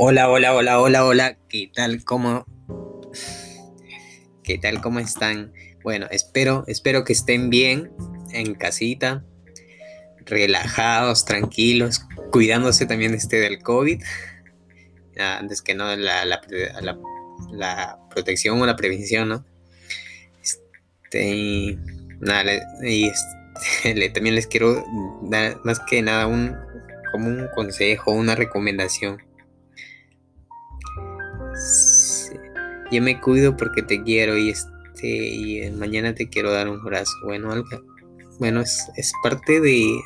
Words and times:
Hola, 0.00 0.30
hola, 0.30 0.54
hola, 0.54 0.80
hola, 0.80 1.04
hola. 1.04 1.38
¿Qué 1.48 1.72
tal? 1.74 2.04
¿Cómo? 2.04 2.46
¿Qué 4.44 4.56
tal? 4.56 4.80
¿Cómo 4.80 5.00
están? 5.00 5.52
Bueno, 5.82 6.06
espero, 6.12 6.62
espero 6.68 7.02
que 7.02 7.12
estén 7.12 7.50
bien 7.50 7.90
en 8.30 8.54
casita, 8.54 9.24
relajados, 10.24 11.24
tranquilos, 11.24 12.02
cuidándose 12.30 12.86
también 12.86 13.12
este 13.12 13.40
del 13.40 13.60
COVID. 13.60 14.00
Antes 15.18 15.62
que 15.62 15.74
no, 15.74 15.96
la, 15.96 16.24
la, 16.24 16.42
la, 17.50 17.98
protección 18.08 18.62
o 18.62 18.66
la 18.66 18.76
prevención, 18.76 19.28
¿no? 19.28 19.44
Este, 20.40 21.76
este, 22.82 24.10
también 24.14 24.36
les 24.36 24.46
quiero 24.46 24.84
dar 25.22 25.58
más 25.64 25.80
que 25.80 26.02
nada 26.02 26.28
un, 26.28 26.56
como 27.10 27.26
un 27.26 27.48
consejo, 27.52 28.12
una 28.12 28.36
recomendación 28.36 29.27
yo 32.90 33.02
me 33.02 33.20
cuido 33.20 33.56
porque 33.56 33.82
te 33.82 34.02
quiero 34.02 34.36
y 34.36 34.50
este 34.50 35.06
y 35.06 35.70
mañana 35.72 36.14
te 36.14 36.28
quiero 36.28 36.50
dar 36.50 36.68
un 36.68 36.80
abrazo. 36.80 37.12
Bueno, 37.24 37.52
algo, 37.52 37.68
bueno, 38.38 38.60
es, 38.60 38.88
es 38.96 39.12
parte 39.22 39.60
de, 39.60 40.00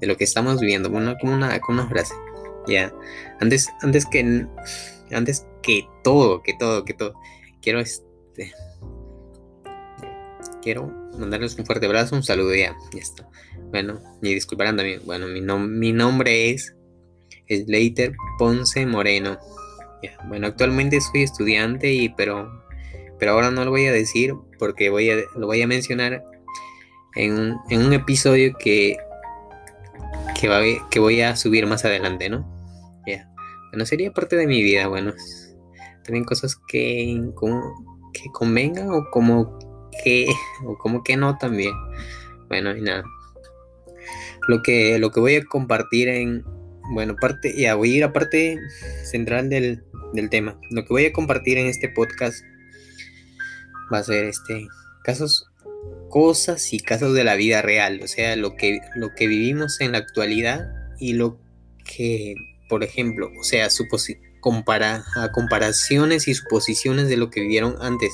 de, 0.00 0.06
lo 0.06 0.16
que 0.16 0.24
estamos 0.24 0.60
viendo, 0.60 0.90
bueno, 0.90 1.14
como 1.20 1.34
una, 1.34 1.58
como 1.60 1.80
una 1.80 1.88
frase. 1.88 2.14
Ya. 2.66 2.92
Antes, 3.40 3.68
antes 3.82 4.06
que 4.06 4.46
antes 5.12 5.46
que 5.62 5.86
todo, 6.02 6.42
que 6.42 6.54
todo, 6.58 6.84
que 6.84 6.94
todo, 6.94 7.14
quiero 7.60 7.80
este 7.80 8.52
quiero 10.62 10.86
mandarles 11.18 11.58
un 11.58 11.66
fuerte 11.66 11.86
abrazo, 11.86 12.16
un 12.16 12.22
saludo 12.22 12.54
ya, 12.54 12.74
ya 12.94 13.00
está. 13.00 13.28
Bueno, 13.70 14.00
y 14.22 14.32
disculparán 14.32 14.76
también. 14.76 15.00
Bueno, 15.04 15.26
mi, 15.26 15.40
mi 15.40 15.92
nombre 15.92 16.50
es 16.50 16.74
Slater 17.48 18.14
Ponce 18.38 18.86
Moreno. 18.86 19.38
Bueno, 20.28 20.46
actualmente 20.46 21.00
soy 21.00 21.22
estudiante 21.22 21.92
y 21.92 22.08
pero 22.10 22.62
pero 23.18 23.32
ahora 23.32 23.50
no 23.50 23.64
lo 23.64 23.70
voy 23.70 23.86
a 23.86 23.92
decir 23.92 24.34
porque 24.58 24.90
voy 24.90 25.10
a, 25.10 25.16
lo 25.36 25.46
voy 25.46 25.62
a 25.62 25.66
mencionar 25.66 26.24
en 27.14 27.32
un, 27.38 27.60
en 27.70 27.84
un 27.84 27.92
episodio 27.92 28.56
que 28.58 28.96
que, 30.40 30.48
va, 30.48 30.60
que 30.90 30.98
voy 30.98 31.20
a 31.20 31.36
subir 31.36 31.66
más 31.66 31.84
adelante, 31.84 32.28
¿no? 32.28 32.44
Ya. 33.06 33.30
Bueno, 33.70 33.86
sería 33.86 34.12
parte 34.12 34.34
de 34.34 34.48
mi 34.48 34.60
vida, 34.62 34.88
bueno. 34.88 35.14
También 36.04 36.24
cosas 36.24 36.56
que, 36.66 37.30
como, 37.36 38.10
que 38.12 38.24
convengan 38.32 38.90
o 38.90 39.08
como 39.12 39.56
que 40.02 40.26
o 40.66 40.76
como 40.78 41.04
que 41.04 41.16
no 41.16 41.38
también. 41.38 41.72
Bueno, 42.48 42.76
y 42.76 42.80
nada. 42.80 43.04
Lo 44.48 44.62
que 44.62 44.98
lo 44.98 45.12
que 45.12 45.20
voy 45.20 45.36
a 45.36 45.44
compartir 45.44 46.08
en 46.08 46.44
bueno, 46.90 47.14
parte 47.14 47.54
ya 47.56 47.76
voy 47.76 47.92
a 47.92 47.96
ir 47.98 48.04
a 48.04 48.12
parte 48.12 48.58
central 49.04 49.48
del, 49.48 49.84
del 50.12 50.30
tema. 50.30 50.58
Lo 50.70 50.82
que 50.82 50.88
voy 50.92 51.06
a 51.06 51.12
compartir 51.12 51.58
en 51.58 51.66
este 51.66 51.88
podcast 51.88 52.44
va 53.92 53.98
a 53.98 54.04
ser 54.04 54.24
este 54.24 54.68
casos, 55.02 55.50
cosas 56.08 56.72
y 56.72 56.78
casos 56.78 57.14
de 57.14 57.24
la 57.24 57.34
vida 57.34 57.62
real, 57.62 58.00
o 58.02 58.08
sea, 58.08 58.36
lo 58.36 58.56
que, 58.56 58.80
lo 58.94 59.14
que 59.14 59.26
vivimos 59.26 59.80
en 59.80 59.92
la 59.92 59.98
actualidad 59.98 60.68
y 60.98 61.14
lo 61.14 61.38
que, 61.84 62.34
por 62.68 62.84
ejemplo, 62.84 63.30
o 63.38 63.44
sea, 63.44 63.68
compara, 64.40 65.04
a 65.16 65.32
comparaciones 65.32 66.28
y 66.28 66.34
suposiciones 66.34 67.08
de 67.08 67.16
lo 67.16 67.30
que 67.30 67.40
vivieron 67.40 67.76
antes, 67.80 68.12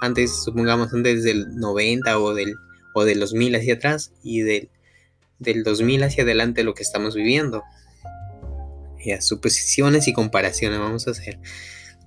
antes, 0.00 0.44
supongamos, 0.44 0.92
antes 0.92 1.24
del 1.24 1.56
90 1.56 2.18
o 2.20 2.34
del, 2.34 2.54
o 2.94 3.04
de 3.04 3.16
los 3.16 3.34
1000 3.34 3.56
hacia 3.56 3.74
atrás 3.74 4.12
y 4.22 4.42
del, 4.42 4.70
del 5.38 5.64
2000 5.64 6.04
hacia 6.04 6.22
adelante 6.22 6.62
lo 6.62 6.74
que 6.74 6.82
estamos 6.82 7.14
viviendo 7.14 7.62
suposiciones 9.20 10.08
y 10.08 10.12
comparaciones 10.12 10.78
vamos 10.78 11.08
a 11.08 11.12
hacer 11.12 11.38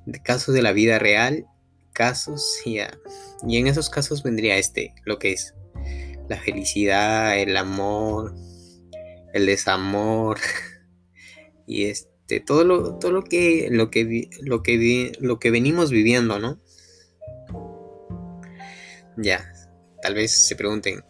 de 0.05 0.21
casos 0.21 0.53
de 0.53 0.61
la 0.61 0.71
vida 0.71 0.99
real, 0.99 1.45
casos 1.93 2.61
y, 2.65 2.77
y 3.47 3.57
en 3.57 3.67
esos 3.67 3.89
casos 3.89 4.23
vendría 4.23 4.57
este, 4.57 4.93
lo 5.05 5.19
que 5.19 5.33
es 5.33 5.53
la 6.29 6.37
felicidad, 6.37 7.37
el 7.37 7.57
amor, 7.57 8.33
el 9.33 9.45
desamor 9.45 10.39
y 11.67 11.85
este 11.85 12.39
todo 12.39 12.63
lo 12.63 12.97
todo 12.97 13.11
lo 13.11 13.23
que 13.23 13.67
lo 13.69 13.91
que 13.91 14.29
lo 14.41 14.63
que 14.63 15.11
lo 15.19 15.39
que 15.39 15.51
venimos 15.51 15.91
viviendo, 15.91 16.39
¿no? 16.39 16.61
Ya, 19.17 19.51
tal 20.01 20.15
vez 20.15 20.47
se 20.47 20.55
pregunten 20.55 21.03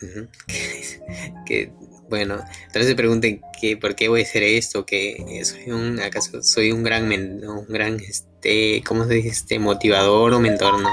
que 1.46 1.72
bueno, 2.08 2.38
tal 2.72 2.80
vez 2.80 2.88
se 2.88 2.94
pregunten 2.94 3.40
que 3.60 3.76
por 3.76 3.94
qué 3.94 4.08
voy 4.08 4.20
a 4.20 4.24
hacer 4.24 4.42
esto, 4.42 4.86
que 4.86 5.42
soy 5.44 5.70
un, 5.70 6.00
acaso 6.00 6.42
soy 6.42 6.72
un 6.72 6.82
gran, 6.82 7.10
un 7.12 7.66
gran, 7.68 8.00
este, 8.00 8.82
¿cómo 8.86 9.06
se 9.06 9.14
dice? 9.14 9.28
Este, 9.28 9.58
motivador 9.58 10.32
o 10.34 10.40
mentor, 10.40 10.80
no. 10.80 10.90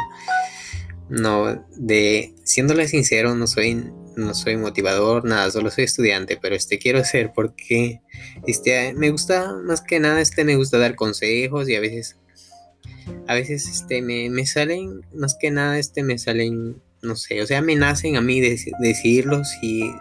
No, 1.07 1.65
de, 1.77 2.33
siéndole 2.43 2.87
sincero, 2.87 3.35
no 3.35 3.45
soy, 3.45 3.91
no 4.15 4.33
soy 4.33 4.57
motivador, 4.57 5.23
nada, 5.23 5.51
solo 5.51 5.69
soy 5.69 5.83
estudiante, 5.83 6.37
pero 6.41 6.55
este 6.55 6.79
quiero 6.79 7.03
ser 7.03 7.31
porque, 7.33 8.01
este, 8.47 8.93
me 8.93 9.11
gusta, 9.11 9.53
más 9.63 9.81
que 9.81 9.99
nada, 9.99 10.19
este, 10.19 10.43
me 10.43 10.55
gusta 10.55 10.79
dar 10.79 10.95
consejos 10.95 11.69
y 11.69 11.75
a 11.75 11.79
veces, 11.79 12.17
a 13.27 13.35
veces, 13.35 13.67
este, 13.67 14.01
me, 14.01 14.29
me 14.31 14.47
salen, 14.47 15.01
más 15.13 15.37
que 15.39 15.51
nada, 15.51 15.77
este, 15.77 16.01
me 16.01 16.17
salen, 16.17 16.81
no 17.03 17.15
sé, 17.15 17.41
o 17.43 17.45
sea, 17.45 17.61
me 17.61 17.75
a 18.17 18.21
mí 18.21 18.41
decirlos 18.41 19.47
y 19.61 19.91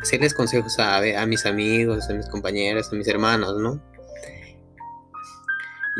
hacerles 0.00 0.34
consejos 0.34 0.78
a, 0.78 1.26
mis 1.26 1.46
amigos, 1.46 2.08
a 2.08 2.14
mis 2.14 2.26
compañeros, 2.26 2.92
a 2.92 2.96
mis 2.96 3.08
hermanos, 3.08 3.60
¿no? 3.60 3.82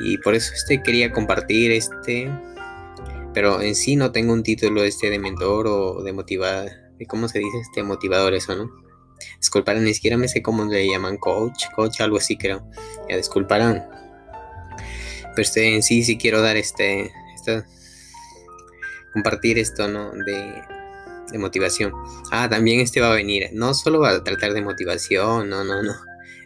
Y 0.02 0.18
por 0.18 0.34
eso 0.34 0.52
este 0.54 0.82
quería 0.82 1.12
compartir 1.12 1.72
este, 1.72 2.30
pero 3.34 3.60
en 3.60 3.74
sí 3.74 3.96
no 3.96 4.12
tengo 4.12 4.32
un 4.32 4.42
título 4.42 4.82
este 4.82 5.10
de 5.10 5.18
mentor 5.18 5.66
o 5.66 6.02
de 6.02 6.12
motivador, 6.12 6.70
cómo 7.08 7.28
se 7.28 7.38
dice 7.38 7.58
este 7.60 7.82
motivador 7.82 8.34
eso, 8.34 8.54
¿no? 8.54 8.70
Disculparán, 9.38 9.84
ni 9.84 9.94
siquiera 9.94 10.16
me 10.16 10.28
sé 10.28 10.42
cómo 10.42 10.64
le 10.64 10.88
llaman 10.88 11.18
coach, 11.18 11.66
coach, 11.74 12.00
algo 12.00 12.16
así 12.16 12.36
creo. 12.36 12.66
Ya 13.08 13.16
disculparán. 13.16 13.86
Pero 14.76 15.42
este 15.42 15.74
en 15.74 15.82
sí 15.82 16.02
sí 16.02 16.16
quiero 16.16 16.40
dar 16.40 16.56
este 16.56 17.12
compartir 19.12 19.58
esto, 19.58 19.88
¿no? 19.88 20.12
De 20.12 20.79
de 21.30 21.38
motivación. 21.38 21.92
Ah, 22.30 22.48
también 22.48 22.80
este 22.80 23.00
va 23.00 23.12
a 23.12 23.14
venir. 23.14 23.50
No 23.52 23.74
solo 23.74 24.00
va 24.00 24.10
a 24.10 24.24
tratar 24.24 24.52
de 24.52 24.62
motivación, 24.62 25.48
no, 25.48 25.64
no, 25.64 25.82
no. 25.82 25.94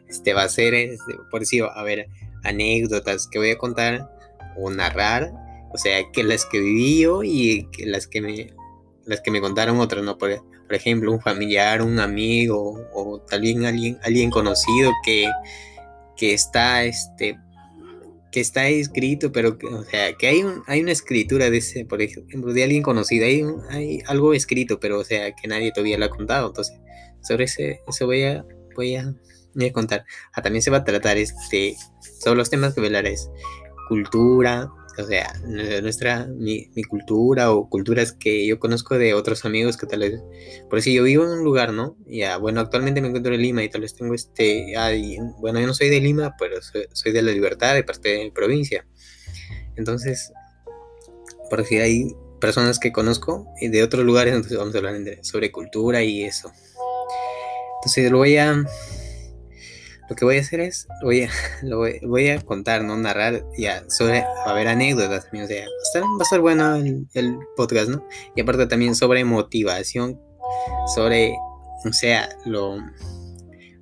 Este 0.08 0.34
va 0.34 0.44
a 0.44 0.48
ser, 0.48 0.74
este, 0.74 1.16
por 1.30 1.40
decir, 1.40 1.64
a 1.64 1.82
ver, 1.82 2.08
anécdotas 2.42 3.26
que 3.26 3.38
voy 3.38 3.50
a 3.50 3.58
contar 3.58 4.10
o 4.56 4.70
narrar. 4.70 5.32
O 5.72 5.78
sea, 5.78 5.98
que 6.12 6.22
las 6.22 6.46
que 6.46 6.60
viví 6.60 7.00
yo 7.00 7.22
y 7.24 7.68
que 7.72 7.86
las 7.86 8.06
que 8.06 8.20
me, 8.20 8.54
las 9.06 9.20
que 9.20 9.30
me 9.30 9.40
contaron 9.40 9.80
otros, 9.80 10.04
¿no? 10.04 10.18
Por, 10.18 10.40
ejemplo, 10.70 11.12
un 11.12 11.20
familiar, 11.20 11.82
un 11.82 12.00
amigo 12.00 12.88
o 12.92 13.24
vez 13.30 13.64
alguien, 13.64 13.98
alguien 14.02 14.30
conocido 14.30 14.90
que, 15.04 15.30
que 16.16 16.34
está, 16.34 16.84
este, 16.84 17.38
que 18.34 18.40
está 18.40 18.66
escrito, 18.66 19.30
pero 19.30 19.58
que, 19.58 19.68
o 19.68 19.84
sea, 19.84 20.12
que 20.14 20.26
hay, 20.26 20.42
un, 20.42 20.64
hay 20.66 20.80
una 20.80 20.90
escritura 20.90 21.50
de 21.50 21.58
ese, 21.58 21.84
por 21.84 22.02
ejemplo, 22.02 22.52
de 22.52 22.64
alguien 22.64 22.82
conocido, 22.82 23.26
hay, 23.26 23.44
hay 23.70 24.00
algo 24.08 24.34
escrito, 24.34 24.80
pero 24.80 24.98
o 24.98 25.04
sea, 25.04 25.32
que 25.36 25.46
nadie 25.46 25.70
todavía 25.70 25.98
lo 25.98 26.06
ha 26.06 26.10
contado. 26.10 26.48
Entonces, 26.48 26.76
sobre 27.22 27.44
ese, 27.44 27.78
eso 27.86 28.06
voy 28.06 28.24
a, 28.24 28.44
voy 28.74 28.96
a, 28.96 29.14
voy 29.54 29.66
a 29.66 29.72
contar. 29.72 30.04
Ah, 30.32 30.42
también 30.42 30.62
se 30.62 30.72
va 30.72 30.78
a 30.78 30.84
tratar 30.84 31.16
este, 31.16 31.76
sobre 32.18 32.38
los 32.38 32.50
temas 32.50 32.74
que 32.74 32.84
es 32.84 33.30
cultura, 33.86 34.68
o 34.96 35.06
sea, 35.06 35.32
nuestra, 35.82 36.26
mi, 36.26 36.70
cultura 36.88 37.52
o 37.52 37.68
culturas 37.68 38.12
que 38.12 38.46
yo 38.46 38.58
conozco 38.58 38.96
de 38.96 39.14
otros 39.14 39.44
amigos 39.44 39.76
que 39.76 39.86
tal 39.86 40.00
vez, 40.00 40.20
por 40.70 40.80
si 40.82 40.94
yo 40.94 41.02
vivo 41.02 41.24
en 41.24 41.30
un 41.30 41.44
lugar, 41.44 41.72
¿no? 41.72 41.96
Ya, 42.06 42.36
bueno, 42.36 42.60
actualmente 42.60 43.00
me 43.00 43.08
encuentro 43.08 43.34
en 43.34 43.42
Lima 43.42 43.64
y 43.64 43.68
tal 43.68 43.80
vez 43.80 43.94
tengo 43.94 44.14
este, 44.14 44.74
bueno, 45.40 45.60
yo 45.60 45.66
no 45.66 45.74
soy 45.74 45.88
de 45.88 46.00
Lima, 46.00 46.34
pero 46.38 46.56
soy, 46.62 47.12
de 47.12 47.22
la 47.22 47.32
libertad, 47.32 47.74
de 47.74 47.82
parte 47.82 48.10
de 48.10 48.24
mi 48.24 48.30
provincia. 48.30 48.86
Entonces, 49.76 50.32
por 51.50 51.64
si 51.64 51.78
hay 51.78 52.14
personas 52.40 52.78
que 52.78 52.92
conozco 52.92 53.46
y 53.60 53.68
de 53.68 53.82
otros 53.82 54.04
lugares, 54.04 54.34
entonces 54.34 54.58
vamos 54.58 54.74
a 54.74 54.78
hablar 54.78 54.96
sobre 55.22 55.50
cultura 55.50 56.02
y 56.02 56.24
eso. 56.24 56.52
Entonces 57.80 58.10
lo 58.10 58.18
voy 58.18 58.36
a 58.36 58.64
lo 60.08 60.16
que 60.16 60.24
voy 60.24 60.36
a 60.36 60.40
hacer 60.40 60.60
es, 60.60 60.86
voy 61.02 61.22
a, 61.22 61.30
lo 61.62 61.78
voy, 61.78 62.28
a 62.28 62.40
contar, 62.40 62.84
no 62.84 62.96
narrar, 62.96 63.44
ya, 63.56 63.84
sobre, 63.88 64.20
va 64.20 64.46
a 64.46 64.50
haber 64.50 64.68
anécdotas 64.68 65.24
también, 65.24 65.44
o 65.44 65.48
sea, 65.48 65.64
va 66.02 66.06
a 66.18 66.22
estar, 66.22 66.40
bueno 66.40 66.76
el, 66.76 67.38
podcast, 67.56 67.88
¿no? 67.88 68.06
Y 68.34 68.40
aparte 68.40 68.66
también 68.66 68.94
sobre 68.94 69.24
motivación, 69.24 70.20
sobre, 70.94 71.34
o 71.84 71.92
sea, 71.92 72.28
lo, 72.44 72.78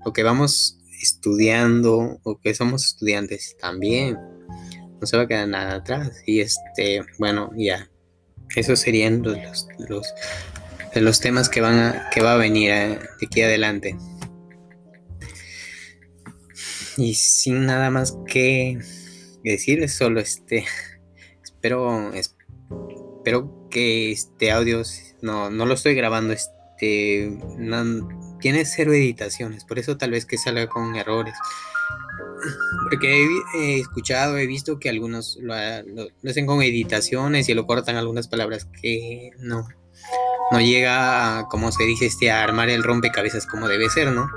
lo 0.04 0.12
que 0.12 0.22
vamos 0.22 0.78
estudiando, 1.00 2.20
o 2.22 2.38
que 2.40 2.54
somos 2.54 2.84
estudiantes 2.86 3.56
también, 3.60 4.18
no 5.00 5.06
se 5.06 5.16
va 5.16 5.24
a 5.24 5.28
quedar 5.28 5.48
nada 5.48 5.74
atrás, 5.76 6.22
y 6.26 6.40
este, 6.40 7.02
bueno, 7.18 7.50
ya, 7.56 7.90
esos 8.54 8.78
serían 8.80 9.22
los, 9.22 9.66
los, 9.88 10.14
los, 10.94 11.20
temas 11.20 11.48
que 11.48 11.60
van 11.60 11.78
a, 11.78 12.10
que 12.10 12.20
va 12.20 12.34
a 12.34 12.36
venir 12.36 12.70
eh, 12.70 12.98
de 13.20 13.26
aquí 13.26 13.42
adelante. 13.42 13.96
Y 16.96 17.14
sin 17.14 17.66
nada 17.66 17.90
más 17.90 18.16
que 18.26 18.78
decirles, 19.42 19.94
solo 19.94 20.20
este, 20.20 20.64
espero, 21.44 22.12
espero 22.12 23.68
que 23.70 24.12
este 24.12 24.50
audio, 24.50 24.82
no, 25.20 25.50
no 25.50 25.66
lo 25.66 25.74
estoy 25.74 25.94
grabando, 25.94 26.32
este, 26.32 27.38
tiene 28.40 28.64
cero 28.64 28.92
editaciones, 28.92 29.64
por 29.64 29.78
eso 29.78 29.96
tal 29.96 30.10
vez 30.10 30.26
que 30.26 30.38
salga 30.38 30.66
con 30.66 30.96
errores. 30.96 31.34
Porque 32.82 33.26
he, 33.54 33.78
escuchado, 33.78 34.36
he 34.36 34.46
visto 34.46 34.78
que 34.78 34.88
algunos 34.88 35.38
lo, 35.40 35.54
hacen 36.28 36.46
con 36.46 36.60
editaciones 36.62 37.48
y 37.48 37.54
lo 37.54 37.66
cortan 37.66 37.96
algunas 37.96 38.28
palabras 38.28 38.66
que 38.80 39.30
no, 39.38 39.68
no 40.50 40.60
llega 40.60 41.38
a, 41.38 41.48
como 41.48 41.70
se 41.70 41.84
dice, 41.84 42.06
este, 42.06 42.30
a 42.30 42.42
armar 42.42 42.68
el 42.68 42.82
rompecabezas 42.82 43.46
como 43.46 43.68
debe 43.68 43.88
ser, 43.88 44.10
¿no? 44.10 44.28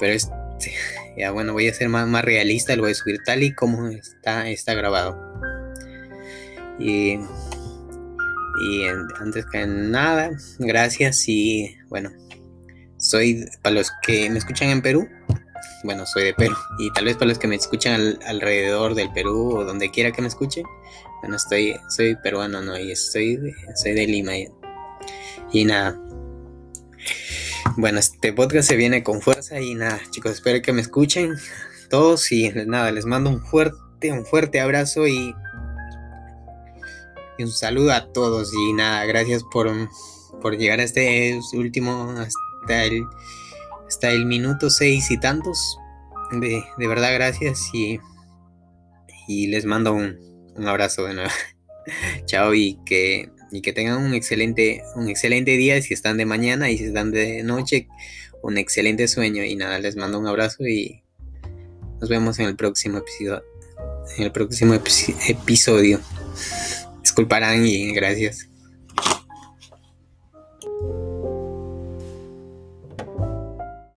Pero 0.00 0.14
este, 0.14 0.32
ya 1.16 1.30
bueno, 1.30 1.52
voy 1.52 1.68
a 1.68 1.74
ser 1.74 1.88
más, 1.88 2.06
más 2.06 2.24
realista, 2.24 2.76
lo 2.76 2.82
voy 2.82 2.92
a 2.92 2.94
subir 2.94 3.20
tal 3.24 3.42
y 3.42 3.54
como 3.54 3.88
está, 3.88 4.48
está 4.48 4.74
grabado. 4.74 5.16
Y, 6.78 7.18
y 8.60 8.84
antes 9.20 9.46
que 9.46 9.66
nada, 9.66 10.30
gracias 10.58 11.28
y 11.28 11.76
bueno, 11.88 12.10
soy, 12.96 13.46
para 13.62 13.74
los 13.76 13.92
que 14.02 14.30
me 14.30 14.38
escuchan 14.38 14.70
en 14.70 14.82
Perú, 14.82 15.08
bueno, 15.84 16.06
soy 16.06 16.24
de 16.24 16.34
Perú, 16.34 16.54
y 16.78 16.92
tal 16.92 17.06
vez 17.06 17.16
para 17.16 17.28
los 17.28 17.38
que 17.38 17.48
me 17.48 17.56
escuchan 17.56 18.18
alrededor 18.26 18.94
del 18.94 19.10
Perú 19.12 19.56
o 19.56 19.64
donde 19.64 19.90
quiera 19.90 20.12
que 20.12 20.22
me 20.22 20.28
escuchen, 20.28 20.64
bueno, 21.20 21.36
estoy, 21.36 21.76
soy 21.88 22.16
peruano, 22.16 22.62
¿no? 22.62 22.78
Y 22.78 22.88
de, 22.88 22.96
soy 22.96 23.36
de 23.92 24.06
Lima. 24.06 24.32
Y 25.52 25.64
nada. 25.64 25.96
Bueno, 27.76 28.00
este 28.00 28.32
podcast 28.32 28.68
se 28.68 28.76
viene 28.76 29.02
con 29.02 29.22
fuerza 29.22 29.60
y 29.60 29.74
nada, 29.74 30.00
chicos, 30.10 30.32
espero 30.32 30.60
que 30.60 30.72
me 30.72 30.82
escuchen 30.82 31.34
todos 31.88 32.30
y 32.30 32.50
nada, 32.50 32.90
les 32.90 33.06
mando 33.06 33.30
un 33.30 33.40
fuerte, 33.40 34.12
un 34.12 34.26
fuerte 34.26 34.60
abrazo 34.60 35.06
y, 35.06 35.34
un 37.38 37.50
saludo 37.50 37.92
a 37.92 38.12
todos 38.12 38.52
y 38.52 38.72
nada, 38.74 39.04
gracias 39.06 39.42
por, 39.50 39.70
por 40.40 40.56
llegar 40.56 40.80
a 40.80 40.82
este 40.82 41.40
último, 41.54 42.14
hasta 42.18 42.84
el, 42.84 43.04
hasta 43.86 44.10
el 44.10 44.26
minuto 44.26 44.68
seis 44.68 45.10
y 45.10 45.18
tantos. 45.18 45.78
De, 46.30 46.64
de 46.76 46.86
verdad, 46.86 47.12
gracias 47.14 47.70
y, 47.72 48.00
y 49.26 49.46
les 49.48 49.64
mando 49.64 49.92
un, 49.92 50.18
un 50.56 50.68
abrazo 50.68 51.04
de 51.04 51.14
nuevo. 51.14 51.30
Chao 52.26 52.54
y 52.54 52.78
que, 52.84 53.30
y 53.50 53.62
que 53.62 53.72
tengan 53.72 54.02
un 54.02 54.14
excelente, 54.14 54.82
un 54.96 55.08
excelente 55.08 55.52
día 55.56 55.80
si 55.82 55.94
están 55.94 56.16
de 56.16 56.26
mañana 56.26 56.70
y 56.70 56.78
si 56.78 56.84
están 56.84 57.10
de 57.10 57.42
noche, 57.42 57.88
un 58.42 58.58
excelente 58.58 59.08
sueño. 59.08 59.44
Y 59.44 59.56
nada, 59.56 59.78
les 59.78 59.96
mando 59.96 60.18
un 60.18 60.26
abrazo 60.26 60.66
y 60.66 61.02
nos 62.00 62.08
vemos 62.08 62.38
en 62.38 62.46
el 62.46 62.56
próximo 62.56 62.98
episodio. 62.98 63.44
En 64.18 64.24
el 64.24 64.32
próximo 64.32 64.74
episodio. 64.74 66.00
Disculparán 67.02 67.66
y 67.66 67.92
gracias. 67.92 68.51